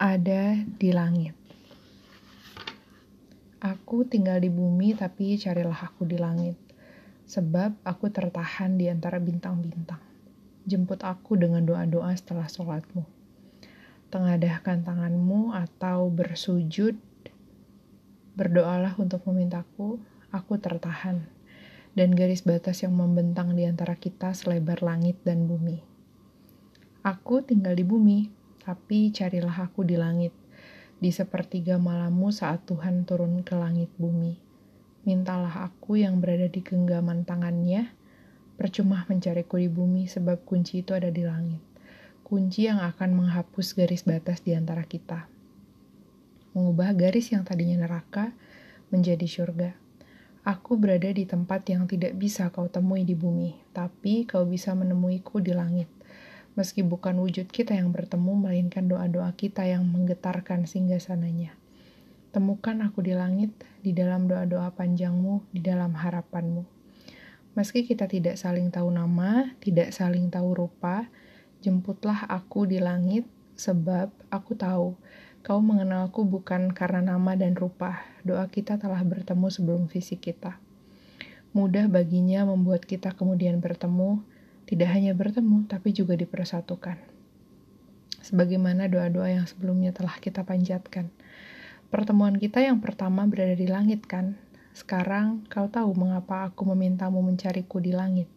ada 0.00 0.56
di 0.80 0.96
langit. 0.96 1.36
Aku 3.60 4.08
tinggal 4.08 4.40
di 4.40 4.48
bumi, 4.48 4.96
tapi 4.96 5.36
carilah 5.36 5.76
aku 5.76 6.08
di 6.08 6.16
langit, 6.16 6.56
sebab 7.28 7.76
aku 7.84 8.08
tertahan 8.08 8.80
di 8.80 8.88
antara 8.88 9.20
bintang-bintang. 9.20 10.00
Jemput 10.64 11.04
aku 11.04 11.36
dengan 11.36 11.68
doa-doa 11.68 12.16
setelah 12.16 12.48
sholatmu. 12.48 13.04
Tengadahkan 14.08 14.88
tanganmu 14.88 15.52
atau 15.52 16.08
bersujud, 16.08 16.96
berdoalah 18.40 18.96
untuk 18.96 19.20
memintaku, 19.28 20.00
aku 20.32 20.56
tertahan, 20.56 21.28
dan 21.92 22.16
garis 22.16 22.40
batas 22.40 22.80
yang 22.80 22.96
membentang 22.96 23.52
di 23.52 23.68
antara 23.68 24.00
kita 24.00 24.32
selebar 24.32 24.80
langit 24.80 25.20
dan 25.28 25.44
bumi. 25.44 25.84
Aku 27.04 27.44
tinggal 27.44 27.76
di 27.76 27.84
bumi, 27.84 28.39
tapi 28.70 29.10
carilah 29.10 29.66
aku 29.66 29.82
di 29.82 29.98
langit, 29.98 30.30
di 31.02 31.10
sepertiga 31.10 31.74
malammu 31.74 32.30
saat 32.30 32.70
Tuhan 32.70 33.02
turun 33.02 33.42
ke 33.42 33.58
langit 33.58 33.90
bumi. 33.98 34.38
Mintalah 35.02 35.66
aku 35.66 35.98
yang 35.98 36.22
berada 36.22 36.46
di 36.46 36.62
genggaman 36.62 37.26
tangannya, 37.26 37.90
percuma 38.54 39.02
mencariku 39.10 39.58
di 39.58 39.66
bumi 39.66 40.06
sebab 40.06 40.46
kunci 40.46 40.86
itu 40.86 40.94
ada 40.94 41.10
di 41.10 41.26
langit. 41.26 41.58
Kunci 42.22 42.70
yang 42.70 42.78
akan 42.78 43.10
menghapus 43.18 43.74
garis 43.74 44.06
batas 44.06 44.38
di 44.46 44.54
antara 44.54 44.86
kita. 44.86 45.26
Mengubah 46.54 46.94
garis 46.94 47.34
yang 47.34 47.42
tadinya 47.42 47.82
neraka 47.82 48.30
menjadi 48.94 49.26
surga. 49.26 49.74
Aku 50.46 50.78
berada 50.78 51.10
di 51.10 51.26
tempat 51.26 51.66
yang 51.66 51.90
tidak 51.90 52.14
bisa 52.14 52.54
kau 52.54 52.70
temui 52.70 53.02
di 53.02 53.18
bumi, 53.18 53.74
tapi 53.74 54.30
kau 54.30 54.46
bisa 54.46 54.78
menemuiku 54.78 55.42
di 55.42 55.50
langit 55.58 55.90
meski 56.60 56.84
bukan 56.84 57.16
wujud 57.24 57.48
kita 57.48 57.72
yang 57.72 57.88
bertemu, 57.88 58.36
melainkan 58.36 58.84
doa-doa 58.84 59.32
kita 59.32 59.64
yang 59.64 59.88
menggetarkan 59.88 60.68
singgah 60.68 61.00
sananya. 61.00 61.56
Temukan 62.36 62.84
aku 62.84 63.00
di 63.00 63.16
langit, 63.16 63.48
di 63.80 63.96
dalam 63.96 64.28
doa-doa 64.28 64.68
panjangmu, 64.76 65.40
di 65.56 65.64
dalam 65.64 65.96
harapanmu. 65.96 66.68
Meski 67.56 67.88
kita 67.88 68.04
tidak 68.04 68.36
saling 68.36 68.68
tahu 68.68 68.92
nama, 68.92 69.56
tidak 69.64 69.96
saling 69.96 70.28
tahu 70.28 70.52
rupa, 70.52 71.08
jemputlah 71.64 72.28
aku 72.28 72.68
di 72.68 72.76
langit, 72.76 73.24
sebab 73.56 74.12
aku 74.28 74.52
tahu 74.52 75.00
kau 75.40 75.64
mengenalku 75.64 76.28
bukan 76.28 76.76
karena 76.76 77.16
nama 77.16 77.40
dan 77.40 77.56
rupa. 77.56 78.04
Doa 78.20 78.44
kita 78.52 78.76
telah 78.76 79.00
bertemu 79.00 79.48
sebelum 79.48 79.82
fisik 79.88 80.28
kita. 80.28 80.60
Mudah 81.56 81.88
baginya 81.88 82.44
membuat 82.44 82.84
kita 82.84 83.16
kemudian 83.16 83.64
bertemu, 83.64 84.20
tidak 84.70 84.94
hanya 84.94 85.18
bertemu, 85.18 85.66
tapi 85.66 85.90
juga 85.90 86.14
dipersatukan. 86.14 86.94
Sebagaimana 88.22 88.86
doa-doa 88.86 89.26
yang 89.26 89.46
sebelumnya 89.50 89.90
telah 89.90 90.14
kita 90.22 90.46
panjatkan. 90.46 91.10
Pertemuan 91.90 92.38
kita 92.38 92.62
yang 92.62 92.78
pertama 92.78 93.26
berada 93.26 93.58
di 93.58 93.66
langit 93.66 94.06
kan? 94.06 94.38
Sekarang 94.70 95.42
kau 95.50 95.66
tahu 95.66 95.90
mengapa 95.98 96.46
aku 96.46 96.62
memintamu 96.70 97.18
mencariku 97.18 97.82
di 97.82 97.90
langit. 97.90 98.30